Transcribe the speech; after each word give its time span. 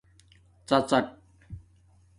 ڎڎاٹ 0.67 1.05